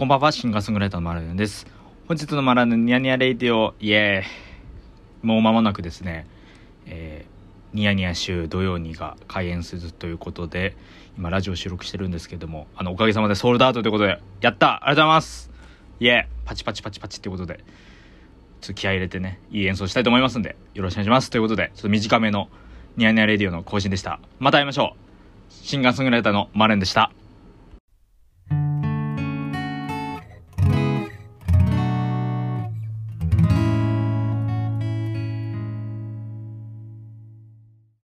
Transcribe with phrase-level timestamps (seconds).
[0.00, 1.66] こんばんは、シンガーソングライターのマラヌです。
[2.08, 6.26] 本日のマラヌニヤニヤレイディオ、イエーイもう間もなくですね、
[6.86, 10.74] えー、ニヤニヤ週土曜にが開演するということで、
[11.18, 15.50] 今ラジオ収録してるんですけども、あの、おかげさまでソールドアウトということで、やったありがとうございます
[16.00, 17.62] イエーパチパチパチパチっていうことで、ちょ
[18.64, 21.28] っと気合入れてね、いい演奏したいと思いますんで、よろしくお願いします。
[21.28, 22.48] ということで、ちょっと短めの
[22.96, 24.18] ニヤニヤレディオの更新でした。
[24.38, 25.52] また会いましょう。
[25.52, 27.12] シンガーソングライターのマレンでした。